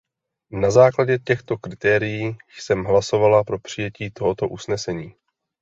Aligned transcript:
Na 0.51 0.71
základě 0.71 1.19
těchto 1.19 1.57
kritérií 1.57 2.37
jsem 2.59 2.83
hlasovala 2.83 3.43
pro 3.43 3.59
přijetí 3.59 4.11
tohoto 4.11 4.47
usnesení. 4.49 5.15